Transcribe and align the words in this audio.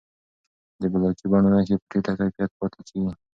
د 0.81 0.83
بلاکي 0.93 1.25
بڼو 1.31 1.49
نښې 1.53 1.75
په 1.79 1.85
ټیټه 1.91 2.13
کیفیت 2.17 2.51
پاتې 2.59 2.81
کېږي. 2.87 3.11